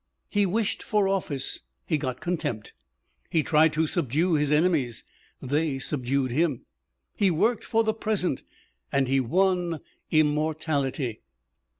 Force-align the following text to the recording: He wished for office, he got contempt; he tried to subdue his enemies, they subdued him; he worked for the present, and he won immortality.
He 0.29 0.47
wished 0.47 0.81
for 0.81 1.07
office, 1.07 1.59
he 1.85 1.99
got 1.99 2.21
contempt; 2.21 2.73
he 3.29 3.43
tried 3.43 3.71
to 3.73 3.85
subdue 3.85 4.33
his 4.33 4.51
enemies, 4.51 5.03
they 5.39 5.77
subdued 5.77 6.31
him; 6.31 6.61
he 7.15 7.29
worked 7.29 7.63
for 7.63 7.83
the 7.83 7.93
present, 7.93 8.41
and 8.91 9.07
he 9.07 9.19
won 9.19 9.79
immortality. 10.09 11.21